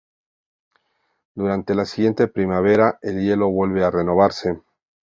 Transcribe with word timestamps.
Durante 1.35 1.75
la 1.75 1.85
siguiente 1.85 2.27
primavera 2.27 2.97
el 3.03 3.21
hielo 3.23 3.51
vuelve 3.51 3.83
a 3.83 3.91
renovarse. 3.91 4.59